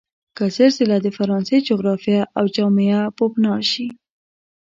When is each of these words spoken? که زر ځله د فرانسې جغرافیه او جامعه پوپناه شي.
که 0.35 0.45
زر 0.55 0.71
ځله 0.77 0.97
د 1.01 1.07
فرانسې 1.17 1.57
جغرافیه 1.67 2.21
او 2.37 2.45
جامعه 2.55 2.99
پوپناه 3.17 3.61
شي. 3.71 3.87